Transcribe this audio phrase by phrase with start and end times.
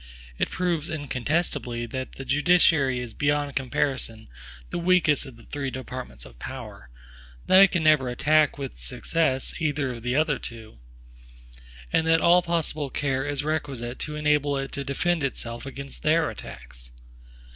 [0.39, 4.29] It proves incontestably, that the judiciary is beyond comparison
[4.71, 6.87] the weakest of the three departments of power(1);
[7.45, 10.79] that it can never attack with success either of the other two;
[11.93, 16.31] and that all possible care is requisite to enable it to defend itself against their
[16.31, 16.89] attacks.